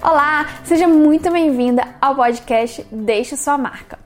Olá, 0.00 0.46
seja 0.64 0.86
muito 0.86 1.28
bem-vinda 1.28 1.82
ao 2.00 2.14
podcast 2.14 2.86
Deixe 2.90 3.36
Sua 3.36 3.58
Marca. 3.58 3.98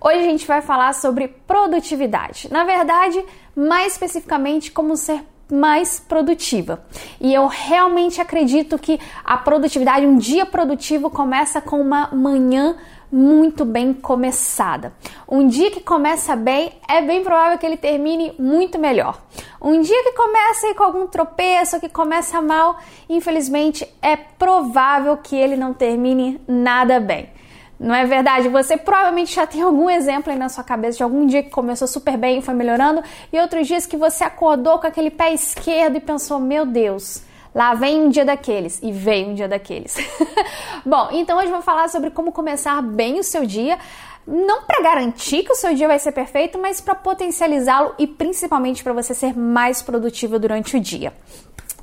Hoje 0.00 0.18
a 0.18 0.22
gente 0.22 0.44
vai 0.44 0.60
falar 0.60 0.92
sobre 0.94 1.28
produtividade. 1.28 2.48
Na 2.50 2.64
verdade, 2.64 3.24
mais 3.54 3.92
especificamente, 3.92 4.72
como 4.72 4.96
ser 4.96 5.22
mais 5.50 6.00
produtiva. 6.00 6.84
E 7.20 7.32
eu 7.32 7.46
realmente 7.46 8.20
acredito 8.20 8.78
que 8.78 8.98
a 9.24 9.36
produtividade, 9.38 10.04
um 10.04 10.18
dia 10.18 10.44
produtivo 10.44 11.08
começa 11.08 11.60
com 11.60 11.80
uma 11.80 12.08
manhã 12.12 12.76
muito 13.10 13.64
bem 13.64 13.92
começada. 13.92 14.92
Um 15.28 15.46
dia 15.46 15.70
que 15.70 15.80
começa 15.80 16.36
bem, 16.36 16.72
é 16.88 17.00
bem 17.00 17.22
provável 17.22 17.58
que 17.58 17.66
ele 17.66 17.76
termine 17.76 18.32
muito 18.38 18.78
melhor. 18.78 19.20
Um 19.60 19.80
dia 19.80 20.04
que 20.04 20.12
começa 20.12 20.74
com 20.74 20.82
algum 20.82 21.06
tropeço, 21.06 21.80
que 21.80 21.88
começa 21.88 22.40
mal, 22.40 22.78
infelizmente 23.08 23.86
é 24.00 24.16
provável 24.16 25.16
que 25.16 25.36
ele 25.36 25.56
não 25.56 25.72
termine 25.72 26.40
nada 26.46 27.00
bem. 27.00 27.30
Não 27.78 27.94
é 27.94 28.04
verdade? 28.04 28.48
Você 28.48 28.76
provavelmente 28.76 29.34
já 29.34 29.46
tem 29.46 29.62
algum 29.62 29.88
exemplo 29.88 30.32
aí 30.32 30.38
na 30.38 30.48
sua 30.48 30.64
cabeça 30.64 30.96
de 30.96 31.02
algum 31.02 31.26
dia 31.26 31.44
que 31.44 31.50
começou 31.50 31.86
super 31.86 32.16
bem 32.16 32.38
e 32.38 32.42
foi 32.42 32.54
melhorando, 32.54 33.02
e 33.32 33.38
outros 33.38 33.68
dias 33.68 33.86
que 33.86 33.96
você 33.96 34.24
acordou 34.24 34.80
com 34.80 34.86
aquele 34.86 35.10
pé 35.10 35.32
esquerdo 35.32 35.96
e 35.96 36.00
pensou: 36.00 36.40
meu 36.40 36.66
Deus, 36.66 37.22
lá 37.54 37.74
vem 37.74 38.00
um 38.02 38.08
dia 38.08 38.24
daqueles. 38.24 38.80
E 38.82 38.92
veio 38.92 39.28
um 39.28 39.34
dia 39.34 39.48
daqueles. 39.48 39.96
Bom, 40.84 41.08
então 41.12 41.38
hoje 41.38 41.48
eu 41.48 41.52
vou 41.52 41.62
falar 41.62 41.88
sobre 41.88 42.10
como 42.10 42.32
começar 42.32 42.82
bem 42.82 43.18
o 43.18 43.24
seu 43.24 43.44
dia. 43.44 43.78
Não 44.26 44.62
para 44.62 44.82
garantir 44.82 45.42
que 45.42 45.52
o 45.52 45.54
seu 45.54 45.74
dia 45.74 45.88
vai 45.88 45.98
ser 45.98 46.12
perfeito, 46.12 46.58
mas 46.58 46.80
para 46.80 46.94
potencializá-lo 46.94 47.94
e 47.98 48.06
principalmente 48.06 48.84
para 48.84 48.92
você 48.92 49.14
ser 49.14 49.34
mais 49.34 49.80
produtivo 49.80 50.38
durante 50.38 50.76
o 50.76 50.80
dia. 50.80 51.14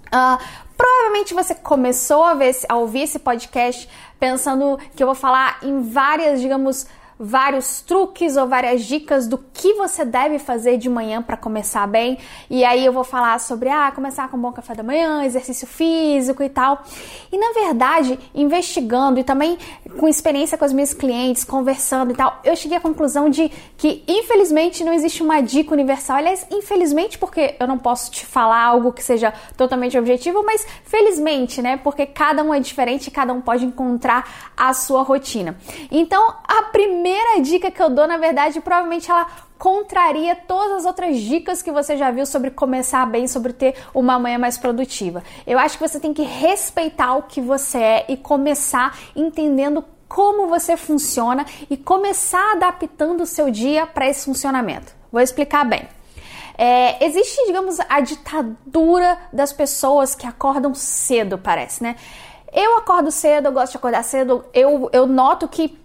Uh, 0.08 0.38
provavelmente 0.78 1.34
você 1.34 1.56
começou 1.56 2.24
a, 2.24 2.36
ver, 2.36 2.56
a 2.70 2.76
ouvir 2.76 3.02
esse 3.02 3.18
podcast 3.18 3.90
pensando 4.20 4.78
que 4.96 5.02
eu 5.02 5.08
vou 5.08 5.16
falar 5.16 5.60
em 5.64 5.82
várias, 5.82 6.40
digamos, 6.40 6.86
vários 7.20 7.82
truques 7.82 8.36
ou 8.36 8.48
várias 8.48 8.84
dicas 8.84 9.28
do 9.28 9.38
que 9.38 9.74
você 9.74 10.04
deve 10.04 10.38
fazer 10.38 10.78
de 10.78 10.90
manhã 10.90 11.22
para 11.22 11.38
começar 11.38 11.88
bem. 11.88 12.18
E 12.50 12.64
aí 12.64 12.86
eu 12.86 12.92
vou 12.92 13.04
falar 13.04 13.40
sobre 13.40 13.70
ah, 13.70 13.92
começar 13.92 14.28
com 14.28 14.38
um 14.38 14.42
bom 14.42 14.52
café 14.52 14.76
da 14.76 14.84
manhã, 14.84 15.24
exercício 15.24 15.66
físico 15.66 16.44
e 16.44 16.50
tal. 16.50 16.84
E 17.32 17.38
na 17.38 17.54
verdade, 17.54 18.20
investigando 18.34 19.20
e 19.20 19.24
também 19.24 19.58
com 19.98 20.08
experiência 20.08 20.58
com 20.58 20.66
as 20.66 20.74
minhas 20.74 20.94
clientes, 20.94 21.44
conversando 21.46 22.12
e 22.12 22.16
tal, 22.16 22.40
eu 22.44 22.56
cheguei 22.56 22.78
à 22.78 22.82
conclusão 22.82 23.30
de 23.30 23.50
que 23.78 24.04
infelizmente 24.08 24.84
não 24.84 24.94
existe 24.94 25.24
uma 25.24 25.42
dica 25.42 25.74
universal. 25.74 26.18
Aliás, 26.18 26.46
infelizmente 26.52 27.18
porque 27.18 27.56
eu 27.60 27.68
não 27.68 27.78
posso 27.78 28.12
te 28.12 28.26
falar 28.26 28.62
algo 28.62 28.92
que 28.92 29.04
seja 29.04 29.34
totalmente 29.56 29.98
objetivo, 29.98 30.44
mas 30.44 30.66
felizmente, 30.84 31.62
né? 31.62 31.78
Porque 31.78 32.06
cada 32.06 32.44
um 32.44 32.54
é 32.54 32.60
diferente 32.60 33.08
e 33.08 33.12
cada 33.12 33.32
um 33.32 33.40
pode 33.40 33.66
encontrar 33.66 34.52
a 34.58 34.74
sua 34.74 35.02
rotina. 35.02 35.58
Então, 35.90 36.36
a 36.44 36.64
primeira 36.64 37.05
primeira 37.06 37.40
dica 37.40 37.70
que 37.70 37.80
eu 37.80 37.88
dou, 37.88 38.08
na 38.08 38.18
verdade, 38.18 38.60
provavelmente 38.60 39.12
ela 39.12 39.28
contraria 39.60 40.36
todas 40.36 40.78
as 40.78 40.86
outras 40.86 41.20
dicas 41.20 41.62
que 41.62 41.72
você 41.72 41.96
já 41.96 42.10
viu 42.10 42.26
sobre 42.26 42.50
começar 42.50 43.06
bem, 43.06 43.28
sobre 43.28 43.54
ter 43.54 43.76
uma 43.94 44.18
manhã 44.18 44.40
mais 44.40 44.58
produtiva. 44.58 45.24
Eu 45.46 45.60
acho 45.60 45.78
que 45.78 45.88
você 45.88 46.00
tem 46.00 46.16
que 46.16 46.24
respeitar 46.24 47.16
o 47.16 47.22
que 47.22 47.40
você 47.40 47.78
é 47.78 48.06
e 48.10 48.18
começar 48.18 48.98
entendendo 49.16 49.86
como 50.10 50.48
você 50.48 50.76
funciona 50.76 51.46
e 51.70 51.78
começar 51.78 52.54
adaptando 52.54 53.22
o 53.22 53.28
seu 53.28 53.52
dia 53.52 53.86
para 53.86 54.08
esse 54.08 54.26
funcionamento. 54.26 54.92
Vou 55.12 55.22
explicar 55.22 55.64
bem. 55.64 55.88
É, 56.58 57.06
existe, 57.06 57.46
digamos, 57.46 57.78
a 57.88 58.00
ditadura 58.00 59.20
das 59.32 59.54
pessoas 59.54 60.16
que 60.16 60.26
acordam 60.26 60.74
cedo, 60.74 61.38
parece, 61.38 61.84
né? 61.84 61.98
Eu 62.52 62.78
acordo 62.78 63.12
cedo, 63.12 63.48
eu 63.48 63.52
gosto 63.52 63.74
de 63.74 63.78
acordar 63.78 64.04
cedo, 64.04 64.44
eu, 64.54 64.90
eu 64.92 65.06
noto 65.06 65.48
que 65.48 65.85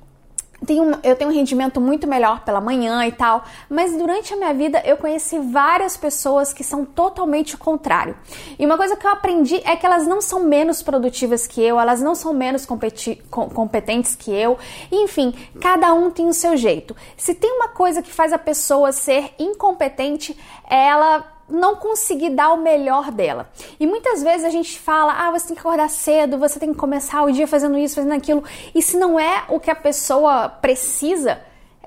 eu 1.02 1.16
tenho 1.16 1.30
um 1.30 1.34
rendimento 1.34 1.80
muito 1.80 2.06
melhor 2.06 2.44
pela 2.44 2.60
manhã 2.60 3.06
e 3.06 3.12
tal, 3.12 3.44
mas 3.68 3.96
durante 3.96 4.34
a 4.34 4.36
minha 4.36 4.52
vida 4.52 4.82
eu 4.84 4.96
conheci 4.96 5.38
várias 5.38 5.96
pessoas 5.96 6.52
que 6.52 6.62
são 6.62 6.84
totalmente 6.84 7.54
o 7.54 7.58
contrário. 7.58 8.16
E 8.58 8.66
uma 8.66 8.76
coisa 8.76 8.96
que 8.96 9.06
eu 9.06 9.10
aprendi 9.10 9.56
é 9.64 9.74
que 9.74 9.86
elas 9.86 10.06
não 10.06 10.20
são 10.20 10.44
menos 10.44 10.82
produtivas 10.82 11.46
que 11.46 11.62
eu, 11.62 11.80
elas 11.80 12.00
não 12.00 12.14
são 12.14 12.32
menos 12.32 12.66
competentes 12.66 14.14
que 14.14 14.30
eu, 14.30 14.58
enfim, 14.92 15.34
cada 15.60 15.92
um 15.94 16.10
tem 16.10 16.28
o 16.28 16.34
seu 16.34 16.56
jeito. 16.56 16.94
Se 17.16 17.34
tem 17.34 17.50
uma 17.52 17.68
coisa 17.68 18.02
que 18.02 18.12
faz 18.12 18.32
a 18.32 18.38
pessoa 18.38 18.92
ser 18.92 19.34
incompetente, 19.38 20.38
ela 20.68 21.39
não 21.50 21.76
conseguir 21.76 22.30
dar 22.30 22.52
o 22.52 22.56
melhor 22.56 23.10
dela. 23.10 23.48
E 23.78 23.86
muitas 23.86 24.22
vezes 24.22 24.44
a 24.44 24.50
gente 24.50 24.78
fala: 24.78 25.12
ah, 25.12 25.30
você 25.30 25.48
tem 25.48 25.54
que 25.54 25.60
acordar 25.60 25.90
cedo, 25.90 26.38
você 26.38 26.58
tem 26.58 26.72
que 26.72 26.78
começar 26.78 27.22
o 27.22 27.30
dia 27.30 27.46
fazendo 27.46 27.78
isso, 27.78 27.96
fazendo 27.96 28.14
aquilo. 28.14 28.42
E 28.74 28.82
se 28.82 28.96
não 28.96 29.18
é 29.18 29.44
o 29.48 29.58
que 29.58 29.70
a 29.70 29.74
pessoa 29.74 30.48
precisa, 30.48 31.40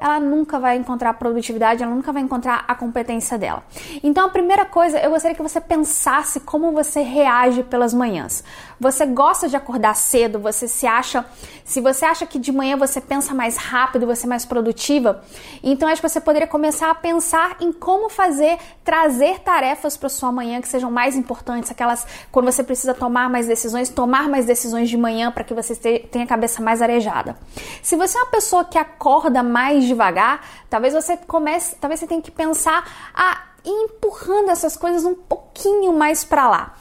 ela 0.04 0.20
nunca 0.20 0.60
vai 0.60 0.76
encontrar 0.76 1.14
produtividade, 1.14 1.82
ela 1.82 1.96
nunca 1.96 2.12
vai 2.12 2.22
encontrar 2.22 2.66
a 2.68 2.76
competência 2.76 3.38
dela. 3.38 3.64
Então, 4.04 4.26
a 4.26 4.30
primeira 4.30 4.66
coisa, 4.66 5.00
eu 5.00 5.10
gostaria 5.10 5.36
que 5.36 5.42
você 5.42 5.62
pensasse 5.62 6.42
como 6.42 6.74
você 6.74 7.02
reage 7.02 7.64
pelas 7.64 7.94
manhãs. 7.94 8.44
Você 8.84 9.06
gosta 9.06 9.48
de 9.48 9.56
acordar 9.56 9.96
cedo? 9.96 10.40
Você 10.40 10.68
se 10.68 10.86
acha, 10.86 11.26
se 11.64 11.80
você 11.80 12.04
acha 12.04 12.26
que 12.26 12.38
de 12.38 12.52
manhã 12.52 12.76
você 12.76 13.00
pensa 13.00 13.34
mais 13.34 13.56
rápido, 13.56 14.06
você 14.06 14.26
é 14.26 14.30
mais 14.30 14.44
produtiva, 14.44 15.24
então 15.64 15.88
acho 15.88 16.02
que 16.02 16.10
você 16.10 16.20
poderia 16.20 16.50
começar 16.50 16.92
a 16.92 16.96
pensar 16.96 17.56
em 17.62 17.72
como 17.72 18.10
fazer, 18.10 18.58
trazer 18.84 19.40
tarefas 19.40 19.96
para 19.96 20.10
sua 20.10 20.34
manhã 20.34 20.60
que 20.60 20.68
sejam 20.68 20.92
mais 20.92 21.16
importantes, 21.16 21.72
aquelas 21.72 22.06
quando 22.30 22.52
você 22.52 22.62
precisa 22.62 22.94
tomar 22.94 23.30
mais 23.30 23.48
decisões, 23.48 23.88
tomar 23.88 24.28
mais 24.28 24.46
decisões 24.46 24.90
de 24.90 24.98
manhã 24.98 25.32
para 25.32 25.46
que 25.46 25.54
você 25.54 25.74
tenha 25.78 26.26
a 26.26 26.28
cabeça 26.28 26.62
mais 26.62 26.82
arejada. 26.82 27.38
Se 27.82 27.96
você 27.96 28.18
é 28.18 28.22
uma 28.22 28.32
pessoa 28.32 28.66
que 28.66 28.78
acorda 28.78 29.42
mais 29.42 29.86
devagar, 29.86 30.46
talvez 30.70 30.94
você 30.94 31.16
comece, 31.16 31.78
talvez 31.80 32.02
você 32.02 32.08
tenha 32.08 32.22
que 32.22 32.32
pensar 32.32 32.84
a 33.16 33.54
empurrando 33.66 34.50
essas 34.50 34.76
coisas 34.76 35.06
um 35.06 35.16
pouquinho 35.16 35.94
mais 35.94 36.24
para 36.24 36.50
lá. 36.50 36.74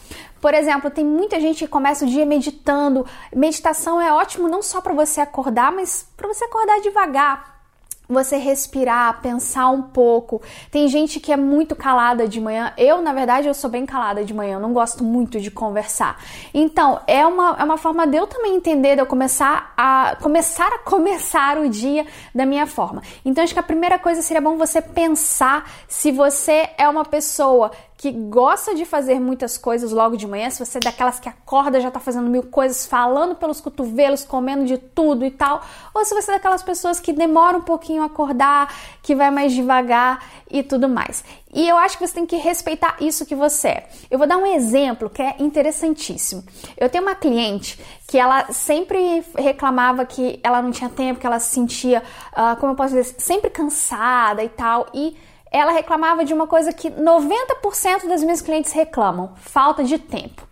Por 0.43 0.55
exemplo, 0.55 0.91
tem 0.91 1.05
muita 1.05 1.41
gente 1.41 1.61
que 1.61 1.71
começa 1.71 2.05
o 2.05 2.09
dia 2.09 2.27
meditando. 2.27 3.07
Meditação 3.33 4.01
é 4.01 4.13
ótimo 4.13 4.49
não 4.49 4.61
só 4.61 4.81
para 4.81 4.93
você 4.93 5.21
acordar, 5.21 5.71
mas 5.71 6.05
para 6.17 6.27
você 6.27 6.45
acordar 6.47 6.81
devagar, 6.81 7.63
você 8.09 8.37
respirar, 8.37 9.21
pensar 9.23 9.69
um 9.69 9.83
pouco. 9.83 10.43
Tem 10.69 10.89
gente 10.89 11.21
que 11.21 11.33
é 11.33 11.37
muito 11.37 11.77
calada 11.77 12.27
de 12.27 12.41
manhã. 12.41 12.73
Eu, 12.77 13.01
na 13.01 13.13
verdade, 13.13 13.47
eu 13.47 13.55
sou 13.55 13.71
bem 13.71 13.87
calada 13.87 14.25
de 14.25 14.35
manhã, 14.35 14.55
eu 14.55 14.61
não 14.61 14.73
gosto 14.73 15.05
muito 15.05 15.41
de 15.41 15.49
conversar. 15.49 16.21
Então, 16.53 17.01
é 17.07 17.25
uma, 17.25 17.57
é 17.61 17.63
uma 17.63 17.79
forma 17.79 18.05
de 18.05 18.17
eu 18.17 18.27
também 18.27 18.57
entender, 18.57 18.97
de 18.97 19.03
eu 19.03 19.07
começar 19.07 19.73
a 19.77 20.17
começar 20.21 20.73
a 20.73 20.79
começar 20.79 21.57
o 21.57 21.69
dia 21.69 22.05
da 22.35 22.45
minha 22.45 22.67
forma. 22.67 23.01
Então, 23.25 23.45
acho 23.45 23.55
que 23.55 23.61
a 23.61 23.63
primeira 23.63 23.97
coisa 23.97 24.21
seria 24.23 24.43
bom 24.43 24.57
você 24.57 24.83
pensar 24.83 25.71
se 25.87 26.11
você 26.11 26.71
é 26.77 26.89
uma 26.89 27.05
pessoa 27.05 27.71
que 28.03 28.11
gosta 28.11 28.75
de 28.75 28.85
fazer 28.85 29.21
muitas 29.21 29.57
coisas 29.57 29.93
logo 29.93 30.17
de 30.17 30.27
manhã, 30.27 30.51
se 30.51 30.59
você 30.59 30.79
é 30.79 30.81
daquelas 30.81 31.21
que 31.21 31.29
acorda 31.29 31.81
já 31.81 31.89
tá 31.89 32.01
fazendo 32.01 32.29
mil 32.29 32.43
coisas, 32.43 32.85
falando 32.85 33.37
pelos 33.37 33.61
cotovelos, 33.61 34.25
comendo 34.25 34.65
de 34.65 34.77
tudo 34.77 35.25
e 35.25 35.31
tal, 35.31 35.63
ou 35.95 36.05
se 36.05 36.13
você 36.13 36.33
é 36.33 36.35
daquelas 36.35 36.65
pessoas 36.65 36.99
que 36.99 37.13
demora 37.13 37.57
um 37.57 37.61
pouquinho 37.61 38.03
a 38.03 38.07
acordar, 38.07 38.75
que 39.05 39.15
vai 39.15 39.31
mais 39.31 39.53
devagar 39.53 40.21
e 40.51 40.65
tudo 40.65 40.89
mais. 40.89 41.23
E 41.55 41.69
eu 41.69 41.77
acho 41.77 41.97
que 41.97 42.05
você 42.05 42.15
tem 42.15 42.27
que 42.27 42.35
respeitar 42.35 42.97
isso 43.01 43.25
que 43.25 43.37
você 43.37 43.69
é. 43.69 43.89
Eu 44.11 44.19
vou 44.19 44.27
dar 44.27 44.37
um 44.37 44.47
exemplo 44.47 45.09
que 45.09 45.23
é 45.23 45.37
interessantíssimo. 45.39 46.43
Eu 46.77 46.91
tenho 46.91 47.05
uma 47.05 47.15
cliente 47.15 47.79
que 48.09 48.19
ela 48.19 48.53
sempre 48.53 49.25
reclamava 49.39 50.05
que 50.05 50.41
ela 50.43 50.61
não 50.61 50.73
tinha 50.73 50.91
tempo, 50.91 51.21
que 51.21 51.27
ela 51.27 51.39
se 51.39 51.55
sentia, 51.55 52.03
uh, 52.33 52.59
como 52.59 52.73
eu 52.73 52.77
posso 52.77 52.97
dizer, 52.97 53.15
sempre 53.17 53.49
cansada 53.49 54.43
e 54.43 54.49
tal, 54.49 54.89
e 54.93 55.17
ela 55.53 55.73
reclamava 55.73 56.25
de 56.25 56.33
uma 56.33 56.47
coisa 56.47 56.73
que 56.73 56.91
90% 56.91 58.09
das 58.09 58.23
minhas 58.23 58.41
clientes 58.41 58.73
reclamam: 58.73 59.33
falta 59.37 59.85
de 59.85 59.99
tempo. 59.99 60.47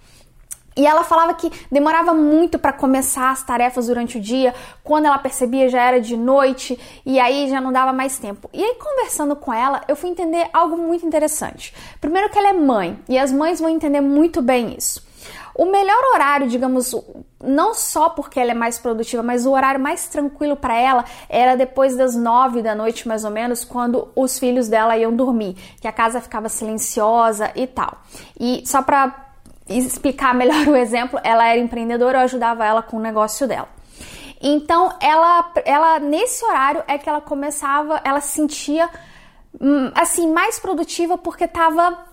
E 0.77 0.87
ela 0.87 1.03
falava 1.03 1.35
que 1.35 1.51
demorava 1.71 2.15
muito 2.15 2.59
para 2.59 2.73
começar 2.73 3.31
as 3.31 3.43
tarefas 3.43 3.89
durante 3.89 4.19
o 4.19 4.21
dia, 4.21 4.55
quando 4.85 5.07
ela 5.07 5.19
percebia 5.19 5.69
já 5.69 5.83
era 5.83 6.01
de 6.01 6.17
noite 6.17 6.79
e 7.05 7.19
aí 7.19 7.49
já 7.49 7.61
não 7.61 7.73
dava 7.73 7.93
mais 7.93 8.19
tempo. 8.19 8.49
E 8.53 8.63
aí, 8.63 8.77
conversando 8.77 9.35
com 9.35 9.53
ela, 9.53 9.83
eu 9.89 9.97
fui 9.97 10.09
entender 10.09 10.49
algo 10.53 10.77
muito 10.77 11.05
interessante. 11.05 11.75
Primeiro, 12.01 12.31
que 12.31 12.39
ela 12.39 12.49
é 12.49 12.53
mãe 12.53 12.99
e 13.09 13.19
as 13.19 13.33
mães 13.33 13.61
vão 13.61 13.69
entender 13.69 14.01
muito 14.01 14.41
bem 14.41 14.75
isso. 14.79 15.10
O 15.55 15.67
melhor 15.67 16.03
horário, 16.15 16.49
digamos, 16.49 16.95
não 17.43 17.75
só 17.75 18.11
porque 18.11 18.39
ela 18.39 18.53
é 18.53 18.55
mais 18.55 18.79
produtiva, 18.79 19.23
mas 19.23 19.47
o 19.47 19.53
horário 19.53 19.81
mais 19.81 20.09
tranquilo 20.09 20.57
para 20.57 20.79
ela 20.79 21.05
era 21.29 21.57
depois 21.57 21.97
das 21.97 22.15
nove 22.15 22.63
da 22.63 22.75
noite, 22.75 23.07
mais 23.09 23.25
ou 23.25 23.31
menos, 23.31 23.65
quando 23.65 24.09
os 24.15 24.39
filhos 24.39 24.69
dela 24.69 24.97
iam 24.97 25.15
dormir, 25.15 25.55
que 25.81 25.89
a 25.89 25.93
casa 25.93 26.21
ficava 26.21 26.49
silenciosa 26.49 27.51
e 27.55 27.67
tal. 27.67 27.99
E 28.39 28.63
só 28.67 28.83
para 28.83 29.31
explicar 29.69 30.35
melhor 30.35 30.67
o 30.69 30.77
exemplo, 30.77 31.21
ela 31.23 31.47
era 31.47 31.61
empreendedora, 31.61 32.19
eu 32.19 32.23
ajudava 32.23 32.65
ela 32.65 32.83
com 32.83 32.97
o 32.97 33.01
negócio 33.01 33.47
dela. 33.47 33.69
Então, 34.43 34.95
ela, 35.01 35.53
ela 35.67 35.99
nesse 35.99 36.45
horário 36.45 36.83
é 36.89 36.97
que 36.97 37.09
ela 37.09 37.21
começava, 37.21 38.01
ela 38.03 38.21
se 38.21 38.33
sentia 38.33 38.89
hum, 39.61 39.91
assim 39.95 40.33
mais 40.33 40.59
produtiva 40.59 41.19
porque 41.19 41.45
estava 41.45 42.10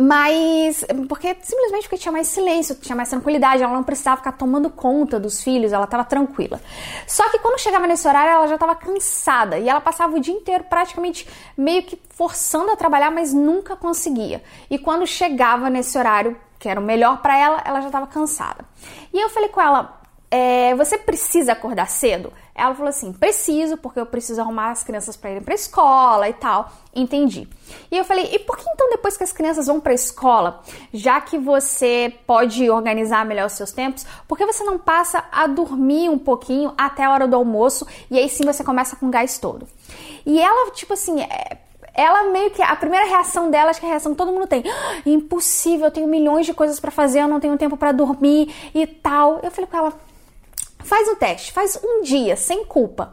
mais. 0.00 0.84
Porque 1.08 1.36
simplesmente 1.42 1.82
porque 1.82 1.98
tinha 1.98 2.12
mais 2.12 2.26
silêncio, 2.28 2.74
tinha 2.76 2.96
mais 2.96 3.08
tranquilidade, 3.08 3.62
ela 3.62 3.72
não 3.72 3.82
precisava 3.82 4.18
ficar 4.18 4.32
tomando 4.32 4.70
conta 4.70 5.18
dos 5.18 5.42
filhos, 5.42 5.72
ela 5.72 5.84
estava 5.84 6.04
tranquila. 6.04 6.60
Só 7.06 7.28
que 7.30 7.38
quando 7.38 7.58
chegava 7.58 7.86
nesse 7.86 8.06
horário, 8.06 8.32
ela 8.32 8.46
já 8.46 8.54
estava 8.54 8.74
cansada 8.74 9.58
e 9.58 9.68
ela 9.68 9.80
passava 9.80 10.16
o 10.16 10.20
dia 10.20 10.34
inteiro 10.34 10.64
praticamente 10.64 11.28
meio 11.56 11.82
que 11.82 12.00
forçando 12.10 12.70
a 12.70 12.76
trabalhar, 12.76 13.10
mas 13.10 13.32
nunca 13.32 13.76
conseguia. 13.76 14.42
E 14.70 14.78
quando 14.78 15.06
chegava 15.06 15.70
nesse 15.70 15.98
horário, 15.98 16.36
que 16.58 16.68
era 16.68 16.80
o 16.80 16.82
melhor 16.82 17.22
para 17.22 17.36
ela, 17.36 17.62
ela 17.64 17.80
já 17.80 17.86
estava 17.86 18.06
cansada. 18.06 18.64
E 19.12 19.18
eu 19.18 19.28
falei 19.30 19.48
com 19.48 19.60
ela: 19.60 19.97
é, 20.30 20.74
você 20.74 20.98
precisa 20.98 21.52
acordar 21.52 21.88
cedo? 21.88 22.32
Ela 22.54 22.74
falou 22.74 22.90
assim: 22.90 23.12
preciso, 23.12 23.76
porque 23.76 23.98
eu 23.98 24.04
preciso 24.04 24.40
arrumar 24.40 24.70
as 24.70 24.82
crianças 24.82 25.16
para 25.16 25.30
irem 25.30 25.42
para 25.42 25.54
escola 25.54 26.28
e 26.28 26.34
tal. 26.34 26.70
Entendi. 26.94 27.48
E 27.90 27.96
eu 27.96 28.04
falei: 28.04 28.28
e 28.32 28.38
por 28.40 28.56
que 28.56 28.68
então 28.68 28.90
depois 28.90 29.16
que 29.16 29.24
as 29.24 29.32
crianças 29.32 29.66
vão 29.66 29.80
para 29.80 29.94
escola, 29.94 30.60
já 30.92 31.20
que 31.20 31.38
você 31.38 32.12
pode 32.26 32.68
organizar 32.68 33.24
melhor 33.24 33.46
os 33.46 33.52
seus 33.52 33.72
tempos, 33.72 34.04
por 34.26 34.36
que 34.36 34.44
você 34.44 34.64
não 34.64 34.78
passa 34.78 35.24
a 35.32 35.46
dormir 35.46 36.10
um 36.10 36.18
pouquinho 36.18 36.74
até 36.76 37.04
a 37.04 37.12
hora 37.12 37.26
do 37.26 37.36
almoço 37.36 37.86
e 38.10 38.18
aí 38.18 38.28
sim 38.28 38.44
você 38.44 38.62
começa 38.62 38.96
com 38.96 39.06
o 39.06 39.10
gás 39.10 39.38
todo? 39.38 39.66
E 40.26 40.38
ela, 40.38 40.70
tipo 40.72 40.92
assim, 40.92 41.22
é, 41.22 41.58
ela 41.98 42.30
meio 42.30 42.50
que 42.52 42.62
a 42.62 42.76
primeira 42.76 43.06
reação 43.06 43.50
dela, 43.50 43.70
acho 43.70 43.80
que 43.80 43.86
é 43.86 43.88
a 43.88 43.92
reação 43.92 44.12
que 44.12 44.18
todo 44.18 44.32
mundo 44.32 44.46
tem, 44.46 44.62
ah, 44.64 45.02
impossível, 45.04 45.86
eu 45.86 45.90
tenho 45.90 46.06
milhões 46.06 46.46
de 46.46 46.54
coisas 46.54 46.78
para 46.78 46.92
fazer, 46.92 47.22
eu 47.22 47.28
não 47.28 47.40
tenho 47.40 47.58
tempo 47.58 47.76
para 47.76 47.90
dormir 47.90 48.54
e 48.72 48.86
tal. 48.86 49.40
Eu 49.42 49.50
falei 49.50 49.68
com 49.68 49.76
ela, 49.76 49.92
Faz 50.88 51.06
um 51.06 51.16
teste, 51.16 51.52
faz 51.52 51.78
um 51.84 52.00
dia 52.00 52.34
sem 52.34 52.64
culpa. 52.64 53.12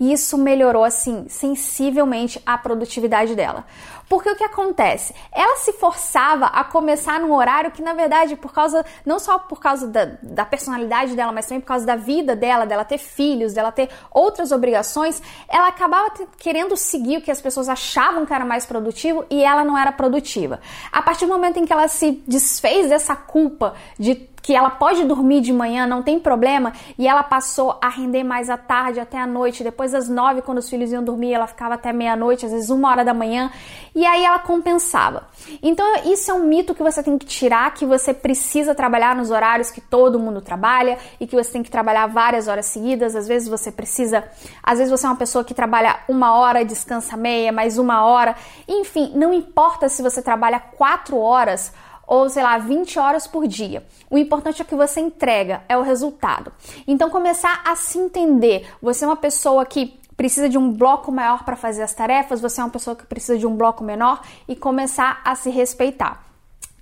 E 0.00 0.12
isso 0.12 0.36
melhorou 0.36 0.82
assim 0.82 1.26
sensivelmente 1.28 2.42
a 2.44 2.58
produtividade 2.58 3.36
dela. 3.36 3.64
Porque 4.08 4.28
o 4.28 4.34
que 4.34 4.42
acontece? 4.42 5.14
Ela 5.30 5.54
se 5.58 5.72
forçava 5.74 6.46
a 6.46 6.64
começar 6.64 7.20
num 7.20 7.32
horário 7.32 7.70
que, 7.70 7.80
na 7.80 7.94
verdade, 7.94 8.34
por 8.34 8.52
causa, 8.52 8.84
não 9.06 9.20
só 9.20 9.38
por 9.38 9.60
causa 9.60 9.86
da, 9.86 10.16
da 10.20 10.44
personalidade 10.44 11.14
dela, 11.14 11.30
mas 11.30 11.46
também 11.46 11.60
por 11.60 11.68
causa 11.68 11.86
da 11.86 11.94
vida 11.94 12.34
dela, 12.34 12.66
dela 12.66 12.84
ter 12.84 12.98
filhos, 12.98 13.52
dela 13.52 13.70
ter 13.70 13.88
outras 14.10 14.50
obrigações, 14.50 15.22
ela 15.48 15.68
acabava 15.68 16.12
querendo 16.36 16.76
seguir 16.76 17.18
o 17.18 17.22
que 17.22 17.30
as 17.30 17.40
pessoas 17.40 17.68
achavam 17.68 18.26
que 18.26 18.34
era 18.34 18.44
mais 18.44 18.66
produtivo 18.66 19.24
e 19.30 19.44
ela 19.44 19.62
não 19.62 19.78
era 19.78 19.92
produtiva. 19.92 20.60
A 20.90 21.00
partir 21.00 21.26
do 21.26 21.32
momento 21.32 21.60
em 21.60 21.64
que 21.64 21.72
ela 21.72 21.86
se 21.86 22.20
desfez 22.26 22.88
dessa 22.88 23.14
culpa 23.14 23.74
de 23.96 24.31
que 24.42 24.54
ela 24.54 24.70
pode 24.70 25.04
dormir 25.04 25.40
de 25.40 25.52
manhã, 25.52 25.86
não 25.86 26.02
tem 26.02 26.18
problema, 26.18 26.72
e 26.98 27.06
ela 27.06 27.22
passou 27.22 27.78
a 27.80 27.88
render 27.88 28.24
mais 28.24 28.50
à 28.50 28.56
tarde, 28.56 28.98
até 28.98 29.16
a 29.16 29.26
noite, 29.26 29.62
depois 29.62 29.92
das 29.92 30.08
nove, 30.08 30.42
quando 30.42 30.58
os 30.58 30.68
filhos 30.68 30.90
iam 30.90 31.02
dormir, 31.04 31.32
ela 31.32 31.46
ficava 31.46 31.74
até 31.74 31.92
meia-noite, 31.92 32.44
às 32.44 32.50
vezes 32.50 32.68
uma 32.68 32.90
hora 32.90 33.04
da 33.04 33.14
manhã, 33.14 33.52
e 33.94 34.04
aí 34.04 34.24
ela 34.24 34.40
compensava. 34.40 35.28
Então, 35.62 35.86
isso 36.06 36.30
é 36.30 36.34
um 36.34 36.44
mito 36.44 36.74
que 36.74 36.82
você 36.82 37.02
tem 37.02 37.16
que 37.16 37.24
tirar, 37.24 37.72
que 37.72 37.86
você 37.86 38.12
precisa 38.12 38.74
trabalhar 38.74 39.14
nos 39.14 39.30
horários 39.30 39.70
que 39.70 39.80
todo 39.80 40.18
mundo 40.18 40.40
trabalha, 40.40 40.98
e 41.20 41.26
que 41.26 41.36
você 41.36 41.52
tem 41.52 41.62
que 41.62 41.70
trabalhar 41.70 42.06
várias 42.08 42.48
horas 42.48 42.66
seguidas, 42.66 43.14
às 43.14 43.28
vezes 43.28 43.48
você 43.48 43.70
precisa, 43.70 44.24
às 44.60 44.78
vezes 44.78 44.90
você 44.90 45.06
é 45.06 45.08
uma 45.08 45.16
pessoa 45.16 45.44
que 45.44 45.54
trabalha 45.54 46.00
uma 46.08 46.34
hora, 46.34 46.64
descansa 46.64 47.16
meia, 47.16 47.52
mais 47.52 47.78
uma 47.78 48.04
hora, 48.04 48.34
enfim, 48.66 49.12
não 49.14 49.32
importa 49.32 49.88
se 49.88 50.02
você 50.02 50.20
trabalha 50.20 50.58
quatro 50.58 51.16
horas, 51.16 51.72
ou 52.06 52.28
sei 52.28 52.42
lá, 52.42 52.58
20 52.58 52.98
horas 52.98 53.26
por 53.26 53.46
dia. 53.46 53.84
O 54.10 54.18
importante 54.18 54.62
é 54.62 54.64
que 54.64 54.74
você 54.74 55.00
entrega, 55.00 55.62
é 55.68 55.76
o 55.76 55.82
resultado. 55.82 56.52
Então 56.86 57.10
começar 57.10 57.62
a 57.64 57.76
se 57.76 57.98
entender. 57.98 58.66
Você 58.80 59.04
é 59.04 59.08
uma 59.08 59.16
pessoa 59.16 59.64
que 59.64 60.00
precisa 60.16 60.48
de 60.48 60.58
um 60.58 60.70
bloco 60.70 61.10
maior 61.10 61.44
para 61.44 61.56
fazer 61.56 61.82
as 61.82 61.94
tarefas, 61.94 62.40
você 62.40 62.60
é 62.60 62.64
uma 62.64 62.70
pessoa 62.70 62.94
que 62.94 63.06
precisa 63.06 63.38
de 63.38 63.46
um 63.46 63.56
bloco 63.56 63.82
menor 63.82 64.22
e 64.46 64.54
começar 64.54 65.20
a 65.24 65.34
se 65.34 65.50
respeitar. 65.50 66.32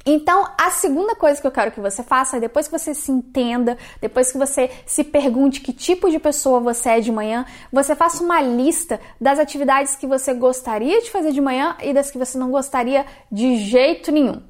Então, 0.04 0.48
a 0.58 0.70
segunda 0.70 1.14
coisa 1.14 1.40
que 1.40 1.46
eu 1.46 1.50
quero 1.52 1.70
que 1.72 1.80
você 1.80 2.02
faça 2.02 2.38
é 2.38 2.40
depois 2.40 2.66
que 2.66 2.78
você 2.78 2.94
se 2.94 3.12
entenda, 3.12 3.76
depois 4.00 4.32
que 4.32 4.38
você 4.38 4.70
se 4.86 5.04
pergunte 5.04 5.60
que 5.60 5.74
tipo 5.74 6.10
de 6.10 6.18
pessoa 6.18 6.58
você 6.58 6.90
é 6.90 7.00
de 7.00 7.12
manhã, 7.12 7.44
você 7.70 7.94
faça 7.94 8.24
uma 8.24 8.40
lista 8.40 8.98
das 9.20 9.38
atividades 9.38 9.96
que 9.96 10.06
você 10.06 10.32
gostaria 10.32 11.02
de 11.02 11.10
fazer 11.10 11.32
de 11.32 11.40
manhã 11.40 11.76
e 11.82 11.92
das 11.92 12.10
que 12.10 12.16
você 12.16 12.38
não 12.38 12.50
gostaria 12.50 13.04
de 13.30 13.56
jeito 13.56 14.10
nenhum. 14.10 14.49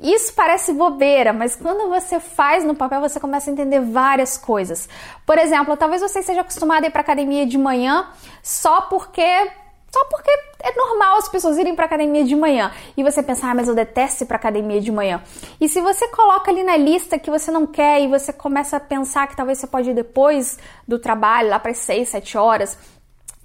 Isso 0.00 0.32
parece 0.34 0.72
bobeira, 0.72 1.32
mas 1.32 1.56
quando 1.56 1.88
você 1.88 2.18
faz 2.20 2.64
no 2.64 2.74
papel, 2.74 3.00
você 3.00 3.20
começa 3.20 3.50
a 3.50 3.52
entender 3.52 3.80
várias 3.80 4.36
coisas. 4.36 4.88
Por 5.24 5.38
exemplo, 5.38 5.76
talvez 5.76 6.02
você 6.02 6.20
esteja 6.20 6.40
acostumado 6.40 6.84
a 6.84 6.86
ir 6.88 6.90
para 6.90 7.00
academia 7.00 7.46
de 7.46 7.56
manhã 7.56 8.08
só 8.42 8.82
porque 8.82 9.22
só 9.94 10.04
porque 10.06 10.30
é 10.64 10.74
normal 10.74 11.18
as 11.18 11.28
pessoas 11.28 11.56
irem 11.56 11.76
para 11.76 11.84
academia 11.84 12.24
de 12.24 12.34
manhã 12.34 12.72
e 12.96 13.04
você 13.04 13.22
pensar, 13.22 13.52
ah, 13.52 13.54
mas 13.54 13.68
eu 13.68 13.76
detesto 13.76 14.24
ir 14.24 14.26
para 14.26 14.36
academia 14.36 14.80
de 14.80 14.90
manhã. 14.90 15.22
E 15.60 15.68
se 15.68 15.80
você 15.80 16.08
coloca 16.08 16.50
ali 16.50 16.64
na 16.64 16.76
lista 16.76 17.16
que 17.16 17.30
você 17.30 17.52
não 17.52 17.64
quer 17.64 18.00
e 18.00 18.08
você 18.08 18.32
começa 18.32 18.78
a 18.78 18.80
pensar 18.80 19.28
que 19.28 19.36
talvez 19.36 19.58
você 19.58 19.68
pode 19.68 19.90
ir 19.90 19.94
depois 19.94 20.58
do 20.88 20.98
trabalho, 20.98 21.48
lá 21.48 21.60
para 21.60 21.70
as 21.70 21.78
6, 21.78 22.08
7 22.08 22.36
horas, 22.36 22.76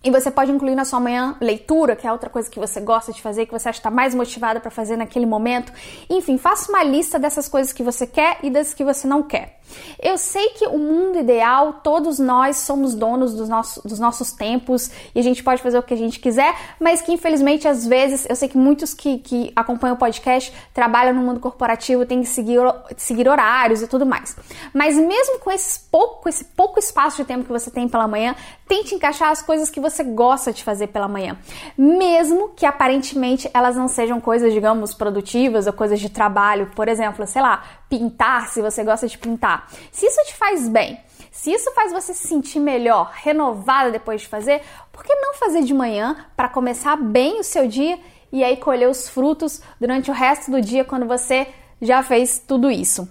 e 0.04 0.10
você 0.10 0.32
pode 0.32 0.52
incluir 0.52 0.76
na 0.76 0.86
sua 0.86 1.00
manhã 1.00 1.36
leitura, 1.42 1.96
que 1.96 2.08
é 2.08 2.12
outra 2.12 2.30
coisa 2.30 2.50
que 2.50 2.60
você 2.60 2.80
gosta 2.80 3.12
de 3.12 3.22
fazer, 3.22 3.46
que 3.46 3.52
você 3.52 3.68
acha 3.68 3.78
que 3.78 3.88
está 3.88 3.92
mais 3.92 4.16
motivada 4.16 4.60
para 4.60 4.72
fazer 4.72 4.96
naquele 4.96 5.26
momento. 5.26 5.74
Enfim, 6.10 6.38
faça 6.38 6.72
uma 6.72 6.84
lista 6.84 7.20
dessas 7.20 7.50
coisas 7.50 7.74
que 7.74 7.84
você 7.84 8.08
quer 8.08 8.38
e 8.42 8.50
das 8.50 8.74
que 8.74 8.84
você 8.84 9.08
não 9.08 9.24
quer. 9.24 9.60
Eu 10.02 10.18
sei 10.18 10.50
que 10.50 10.66
o 10.66 10.78
mundo 10.78 11.20
ideal, 11.20 11.74
todos 11.84 12.18
nós 12.18 12.58
somos 12.58 12.96
donos 12.96 13.34
dos 13.34 13.50
nossos, 13.50 13.84
dos 13.84 14.00
nossos 14.00 14.32
tempos 14.32 14.90
e 15.14 15.20
a 15.20 15.24
gente 15.24 15.44
pode 15.44 15.62
fazer 15.62 15.78
o 15.78 15.84
que 15.84 15.94
a 15.94 15.98
gente 15.98 16.20
quiser, 16.20 16.56
mas 16.80 17.02
que 17.02 17.12
infelizmente 17.12 17.68
às 17.68 17.86
vezes, 17.86 18.26
eu 18.28 18.36
sei 18.36 18.48
que 18.48 18.58
muitos 18.58 18.94
que, 18.94 19.20
que 19.20 19.52
acompanham 19.56 19.96
o 19.96 20.00
podcast 20.00 20.52
trabalham 20.74 21.14
no 21.14 21.22
mundo 21.22 21.40
corporativo, 21.40 22.06
têm 22.06 22.22
que 22.22 22.30
seguir, 22.30 22.60
seguir 22.98 23.28
horários 23.28 23.82
e 23.82 23.88
tudo 23.88 24.06
mais. 24.06 24.36
Mas 24.74 24.96
mesmo 24.96 25.40
com 25.40 25.52
esse 25.52 25.82
pouco, 25.92 26.28
esse 26.30 26.46
pouco 26.46 26.80
espaço 26.80 27.18
de 27.18 27.26
tempo 27.26 27.44
que 27.44 27.52
você 27.52 27.70
tem 27.70 27.88
pela 27.88 28.08
manhã, 28.08 28.36
tente 28.68 28.96
encaixar 28.96 29.30
as 29.30 29.42
coisas 29.42 29.70
que 29.70 29.80
você 29.90 30.04
gosta 30.04 30.54
de 30.54 30.64
fazer 30.64 30.88
pela 30.88 31.08
manhã. 31.08 31.38
Mesmo 31.78 32.50
que 32.50 32.66
aparentemente 32.66 33.50
elas 33.54 33.76
não 33.76 33.88
sejam 33.88 34.20
coisas, 34.22 34.54
digamos, 34.54 34.94
produtivas 34.94 35.68
ou 35.68 35.74
coisas 35.74 36.00
de 36.00 36.10
trabalho, 36.10 36.72
por 36.76 36.88
exemplo, 36.88 37.26
sei 37.26 37.42
lá, 37.42 37.64
pintar, 37.90 38.48
se 38.50 38.62
você 38.62 38.84
gosta 38.84 39.08
de 39.08 39.18
pintar. 39.18 39.68
Se 39.92 40.06
isso 40.06 40.22
te 40.26 40.36
faz 40.36 40.68
bem, 40.68 41.00
se 41.32 41.52
isso 41.52 41.72
faz 41.74 41.92
você 41.92 42.14
se 42.14 42.28
sentir 42.28 42.60
melhor, 42.60 43.12
renovada 43.14 43.92
depois 43.92 44.22
de 44.22 44.28
fazer, 44.28 44.62
por 44.92 45.04
que 45.04 45.14
não 45.16 45.34
fazer 45.36 45.64
de 45.64 45.74
manhã 45.74 46.26
para 46.36 46.50
começar 46.50 46.96
bem 46.96 47.40
o 47.40 47.44
seu 47.44 47.68
dia 47.68 48.00
e 48.32 48.44
aí 48.44 48.58
colher 48.58 48.90
os 48.90 49.08
frutos 49.08 49.62
durante 49.80 50.12
o 50.12 50.14
resto 50.14 50.52
do 50.52 50.62
dia 50.62 50.84
quando 50.84 51.06
você 51.06 51.48
já 51.82 52.04
fez 52.04 52.40
tudo 52.40 52.70
isso? 52.70 53.08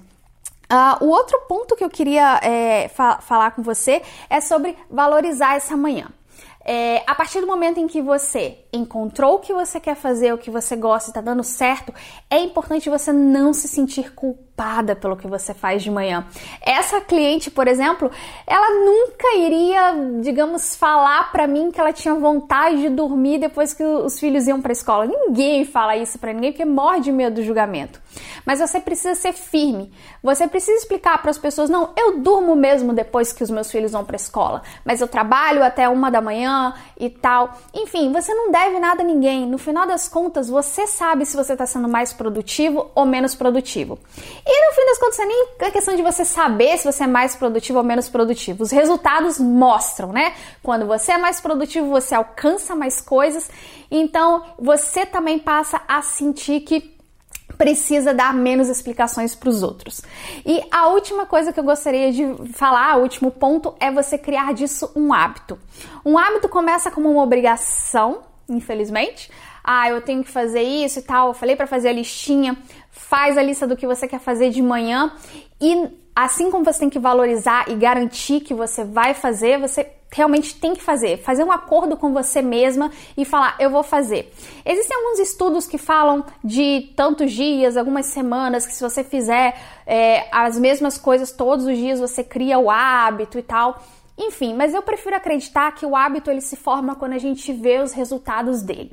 Uh, 0.70 1.02
o 1.02 1.08
outro 1.08 1.40
ponto 1.48 1.74
que 1.74 1.82
eu 1.82 1.88
queria 1.88 2.38
é, 2.42 2.88
fa 2.88 3.22
falar 3.22 3.52
com 3.52 3.62
você 3.62 4.02
é 4.28 4.38
sobre 4.38 4.76
valorizar 4.90 5.54
essa 5.54 5.74
manhã. 5.74 6.08
É, 6.70 7.02
a 7.06 7.14
partir 7.14 7.40
do 7.40 7.46
momento 7.46 7.80
em 7.80 7.86
que 7.86 8.02
você 8.02 8.58
encontrou 8.72 9.36
o 9.36 9.38
que 9.38 9.52
você 9.52 9.80
quer 9.80 9.94
fazer, 9.94 10.32
o 10.32 10.38
que 10.38 10.50
você 10.50 10.76
gosta, 10.76 11.10
está 11.10 11.20
dando 11.20 11.42
certo, 11.42 11.92
é 12.30 12.38
importante 12.38 12.90
você 12.90 13.12
não 13.12 13.52
se 13.52 13.66
sentir 13.66 14.14
culpada 14.14 14.94
pelo 14.94 15.16
que 15.16 15.26
você 15.26 15.54
faz 15.54 15.82
de 15.82 15.90
manhã. 15.90 16.26
Essa 16.60 17.00
cliente, 17.00 17.50
por 17.50 17.66
exemplo, 17.66 18.10
ela 18.46 18.84
nunca 18.84 19.36
iria, 19.36 19.94
digamos, 20.20 20.76
falar 20.76 21.32
para 21.32 21.46
mim 21.46 21.70
que 21.70 21.80
ela 21.80 21.92
tinha 21.92 22.14
vontade 22.14 22.82
de 22.82 22.88
dormir 22.88 23.38
depois 23.38 23.72
que 23.72 23.82
os 23.82 24.18
filhos 24.18 24.46
iam 24.46 24.60
para 24.60 24.72
a 24.72 24.74
escola. 24.74 25.06
Ninguém 25.06 25.64
fala 25.64 25.96
isso 25.96 26.18
para 26.18 26.32
ninguém 26.32 26.52
porque 26.52 26.64
morre 26.64 27.00
de 27.00 27.12
medo 27.12 27.36
do 27.36 27.44
julgamento. 27.44 28.00
Mas 28.44 28.60
você 28.60 28.80
precisa 28.80 29.14
ser 29.14 29.32
firme. 29.32 29.92
Você 30.22 30.48
precisa 30.48 30.76
explicar 30.76 31.20
para 31.20 31.30
as 31.30 31.38
pessoas: 31.38 31.70
não, 31.70 31.92
eu 31.96 32.18
durmo 32.18 32.56
mesmo 32.56 32.92
depois 32.92 33.32
que 33.32 33.42
os 33.42 33.50
meus 33.50 33.70
filhos 33.70 33.92
vão 33.92 34.04
para 34.04 34.16
a 34.16 34.20
escola, 34.20 34.62
mas 34.84 35.00
eu 35.00 35.08
trabalho 35.08 35.62
até 35.62 35.88
uma 35.88 36.10
da 36.10 36.20
manhã 36.20 36.74
e 36.98 37.08
tal. 37.08 37.52
Enfim, 37.72 38.12
você 38.12 38.34
não 38.34 38.50
deve 38.50 38.57
deve 38.58 38.80
nada 38.80 39.02
a 39.02 39.04
ninguém. 39.04 39.46
No 39.46 39.56
final 39.56 39.86
das 39.86 40.08
contas, 40.08 40.48
você 40.48 40.86
sabe 40.86 41.24
se 41.24 41.36
você 41.36 41.52
está 41.52 41.64
sendo 41.64 41.88
mais 41.88 42.12
produtivo 42.12 42.90
ou 42.94 43.06
menos 43.06 43.34
produtivo. 43.34 43.98
E 44.44 44.66
no 44.66 44.74
fim 44.74 44.84
das 44.86 44.98
contas, 44.98 45.18
é 45.20 45.26
nem 45.26 45.48
a 45.60 45.70
questão 45.70 45.94
de 45.94 46.02
você 46.02 46.24
saber 46.24 46.76
se 46.76 46.90
você 46.90 47.04
é 47.04 47.06
mais 47.06 47.36
produtivo 47.36 47.78
ou 47.78 47.84
menos 47.84 48.08
produtivo. 48.08 48.64
Os 48.64 48.70
resultados 48.70 49.38
mostram, 49.38 50.12
né? 50.12 50.34
Quando 50.62 50.86
você 50.86 51.12
é 51.12 51.18
mais 51.18 51.40
produtivo, 51.40 51.88
você 51.88 52.14
alcança 52.14 52.74
mais 52.74 53.00
coisas. 53.00 53.48
Então, 53.90 54.44
você 54.58 55.06
também 55.06 55.38
passa 55.38 55.80
a 55.86 56.02
sentir 56.02 56.60
que 56.60 56.98
precisa 57.56 58.14
dar 58.14 58.32
menos 58.34 58.68
explicações 58.68 59.34
para 59.34 59.48
os 59.48 59.62
outros. 59.62 60.00
E 60.44 60.62
a 60.70 60.88
última 60.88 61.26
coisa 61.26 61.52
que 61.52 61.58
eu 61.58 61.64
gostaria 61.64 62.12
de 62.12 62.24
falar, 62.52 62.96
o 62.96 63.02
último 63.02 63.30
ponto, 63.30 63.74
é 63.80 63.90
você 63.90 64.16
criar 64.16 64.52
disso 64.52 64.90
um 64.94 65.12
hábito. 65.12 65.58
Um 66.04 66.16
hábito 66.16 66.48
começa 66.48 66.90
como 66.90 67.10
uma 67.10 67.22
obrigação, 67.22 68.27
infelizmente. 68.48 69.30
Ah, 69.62 69.90
eu 69.90 70.00
tenho 70.00 70.24
que 70.24 70.30
fazer 70.30 70.62
isso 70.62 70.98
e 70.98 71.02
tal. 71.02 71.28
Eu 71.28 71.34
falei 71.34 71.54
para 71.54 71.66
fazer 71.66 71.88
a 71.88 71.92
listinha. 71.92 72.56
Faz 72.90 73.36
a 73.36 73.42
lista 73.42 73.66
do 73.66 73.76
que 73.76 73.86
você 73.86 74.08
quer 74.08 74.20
fazer 74.20 74.50
de 74.50 74.62
manhã 74.62 75.12
e 75.60 75.88
assim 76.14 76.50
como 76.50 76.64
você 76.64 76.80
tem 76.80 76.90
que 76.90 76.98
valorizar 76.98 77.68
e 77.68 77.76
garantir 77.76 78.40
que 78.40 78.52
você 78.52 78.82
vai 78.82 79.14
fazer, 79.14 79.60
você 79.60 79.86
realmente 80.10 80.54
tem 80.54 80.74
que 80.74 80.82
fazer, 80.82 81.18
fazer 81.18 81.44
um 81.44 81.52
acordo 81.52 81.96
com 81.96 82.12
você 82.12 82.42
mesma 82.42 82.90
e 83.16 83.24
falar 83.24 83.54
eu 83.60 83.70
vou 83.70 83.82
fazer. 83.82 84.32
Existem 84.64 84.96
alguns 84.96 85.18
estudos 85.20 85.66
que 85.66 85.78
falam 85.78 86.24
de 86.42 86.92
tantos 86.96 87.30
dias, 87.30 87.76
algumas 87.76 88.06
semanas, 88.06 88.66
que 88.66 88.74
se 88.74 88.82
você 88.82 89.04
fizer 89.04 89.56
é, 89.86 90.26
as 90.32 90.58
mesmas 90.58 90.98
coisas 90.98 91.30
todos 91.30 91.66
os 91.66 91.76
dias 91.76 92.00
você 92.00 92.24
cria 92.24 92.58
o 92.58 92.70
hábito 92.70 93.38
e 93.38 93.42
tal. 93.42 93.80
Enfim, 94.18 94.52
mas 94.54 94.74
eu 94.74 94.82
prefiro 94.82 95.14
acreditar 95.14 95.70
que 95.72 95.86
o 95.86 95.94
hábito 95.94 96.30
ele 96.30 96.40
se 96.40 96.56
forma 96.56 96.96
quando 96.96 97.12
a 97.12 97.18
gente 97.18 97.52
vê 97.52 97.78
os 97.78 97.92
resultados 97.92 98.62
dele. 98.62 98.92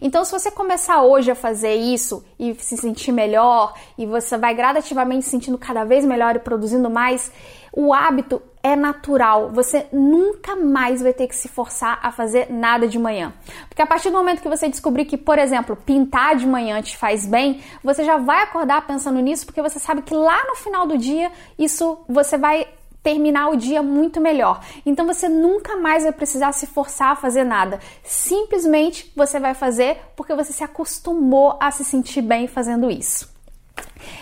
Então, 0.00 0.24
se 0.24 0.32
você 0.32 0.50
começar 0.50 1.02
hoje 1.02 1.30
a 1.30 1.34
fazer 1.34 1.74
isso 1.74 2.24
e 2.38 2.54
se 2.54 2.76
sentir 2.76 3.12
melhor, 3.12 3.74
e 3.98 4.06
você 4.06 4.36
vai 4.36 4.54
gradativamente 4.54 5.24
se 5.24 5.30
sentindo 5.30 5.58
cada 5.58 5.84
vez 5.84 6.04
melhor 6.04 6.36
e 6.36 6.38
produzindo 6.38 6.90
mais, 6.90 7.30
o 7.72 7.92
hábito 7.92 8.40
é 8.62 8.76
natural. 8.76 9.50
Você 9.50 9.86
nunca 9.92 10.54
mais 10.56 11.02
vai 11.02 11.12
ter 11.12 11.26
que 11.26 11.34
se 11.34 11.48
forçar 11.48 11.98
a 12.02 12.12
fazer 12.12 12.50
nada 12.50 12.86
de 12.86 12.98
manhã. 12.98 13.32
Porque 13.68 13.82
a 13.82 13.86
partir 13.86 14.10
do 14.10 14.16
momento 14.16 14.40
que 14.40 14.48
você 14.48 14.68
descobrir 14.68 15.04
que, 15.04 15.16
por 15.16 15.38
exemplo, 15.38 15.76
pintar 15.76 16.36
de 16.36 16.46
manhã 16.46 16.80
te 16.80 16.96
faz 16.96 17.26
bem, 17.26 17.60
você 17.82 18.04
já 18.04 18.16
vai 18.16 18.42
acordar 18.42 18.86
pensando 18.86 19.20
nisso, 19.20 19.44
porque 19.44 19.60
você 19.60 19.78
sabe 19.78 20.02
que 20.02 20.14
lá 20.14 20.44
no 20.46 20.54
final 20.54 20.86
do 20.86 20.96
dia 20.96 21.30
isso 21.58 21.98
você 22.08 22.38
vai 22.38 22.66
terminar 23.04 23.50
o 23.50 23.56
dia 23.56 23.82
muito 23.82 24.20
melhor. 24.20 24.60
Então 24.84 25.06
você 25.06 25.28
nunca 25.28 25.76
mais 25.76 26.02
vai 26.02 26.12
precisar 26.12 26.52
se 26.52 26.66
forçar 26.66 27.12
a 27.12 27.16
fazer 27.16 27.44
nada. 27.44 27.78
Simplesmente 28.02 29.12
você 29.14 29.38
vai 29.38 29.54
fazer 29.54 29.98
porque 30.16 30.34
você 30.34 30.52
se 30.52 30.64
acostumou 30.64 31.56
a 31.60 31.70
se 31.70 31.84
sentir 31.84 32.22
bem 32.22 32.48
fazendo 32.48 32.90
isso. 32.90 33.33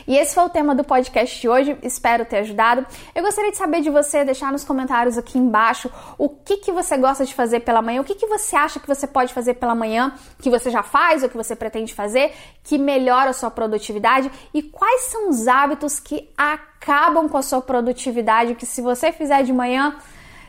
E 0.06 0.16
esse 0.16 0.34
foi 0.34 0.44
o 0.44 0.48
tema 0.48 0.74
do 0.74 0.84
podcast 0.84 1.40
de 1.40 1.48
hoje, 1.48 1.76
espero 1.82 2.24
ter 2.24 2.38
ajudado. 2.38 2.86
Eu 3.14 3.22
gostaria 3.22 3.50
de 3.50 3.56
saber 3.56 3.80
de 3.80 3.90
você, 3.90 4.24
deixar 4.24 4.52
nos 4.52 4.64
comentários 4.64 5.16
aqui 5.16 5.38
embaixo 5.38 5.90
o 6.18 6.28
que, 6.28 6.58
que 6.58 6.72
você 6.72 6.96
gosta 6.96 7.24
de 7.24 7.34
fazer 7.34 7.60
pela 7.60 7.82
manhã, 7.82 8.00
o 8.00 8.04
que, 8.04 8.14
que 8.14 8.26
você 8.26 8.56
acha 8.56 8.80
que 8.80 8.86
você 8.86 9.06
pode 9.06 9.32
fazer 9.32 9.54
pela 9.54 9.74
manhã, 9.74 10.12
que 10.40 10.50
você 10.50 10.70
já 10.70 10.82
faz 10.82 11.22
ou 11.22 11.28
que 11.28 11.36
você 11.36 11.54
pretende 11.54 11.94
fazer, 11.94 12.32
que 12.64 12.78
melhora 12.78 13.30
a 13.30 13.32
sua 13.32 13.50
produtividade 13.50 14.30
e 14.52 14.62
quais 14.62 15.02
são 15.02 15.28
os 15.28 15.46
hábitos 15.46 16.00
que 16.00 16.28
acabam 16.36 17.28
com 17.28 17.38
a 17.38 17.42
sua 17.42 17.60
produtividade, 17.60 18.54
que 18.54 18.66
se 18.66 18.80
você 18.80 19.12
fizer 19.12 19.42
de 19.42 19.52
manhã, 19.52 19.96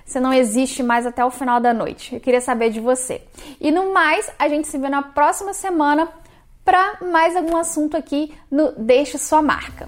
você 0.05 0.19
não 0.19 0.33
existe 0.33 0.83
mais 0.83 1.05
até 1.05 1.23
o 1.23 1.31
final 1.31 1.59
da 1.59 1.73
noite. 1.73 2.15
Eu 2.15 2.21
queria 2.21 2.41
saber 2.41 2.69
de 2.69 2.79
você. 2.79 3.21
E 3.59 3.71
no 3.71 3.93
mais, 3.93 4.29
a 4.37 4.47
gente 4.49 4.67
se 4.67 4.77
vê 4.77 4.89
na 4.89 5.01
próxima 5.01 5.53
semana 5.53 6.09
para 6.63 6.97
mais 7.01 7.35
algum 7.35 7.57
assunto 7.57 7.97
aqui 7.97 8.33
no 8.49 8.71
Deixe 8.73 9.17
Sua 9.17 9.41
Marca. 9.41 9.87